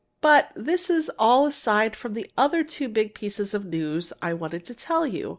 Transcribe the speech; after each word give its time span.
But 0.19 0.51
this 0.55 0.89
is 0.89 1.11
all 1.19 1.45
aside 1.45 1.95
from 1.95 2.15
the 2.15 2.25
other 2.35 2.63
two 2.63 2.89
big 2.89 3.13
pieces 3.13 3.53
of 3.53 3.65
news 3.65 4.11
I 4.19 4.33
wanted 4.33 4.65
to 4.65 4.73
tell 4.73 5.05
you. 5.05 5.29